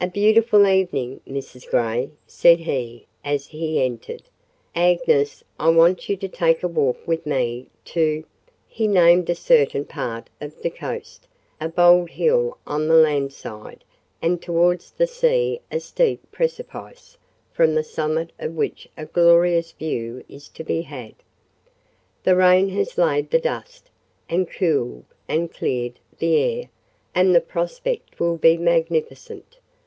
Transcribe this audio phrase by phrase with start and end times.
[0.00, 1.66] "A beautiful evening, Mrs.
[1.66, 4.24] Grey!" said he, as he entered.
[4.74, 8.22] "Agnes, I want you to take a walk with me to——"
[8.68, 13.82] (he named a certain part of the coast—a bold hill on the land side,
[14.20, 17.16] and towards the sea a steep precipice,
[17.54, 21.14] from the summit of which a glorious view is to be had).
[22.24, 23.88] "The rain has laid the dust,
[24.28, 26.68] and cooled and cleared the air,
[27.14, 29.56] and the prospect will be magnificent.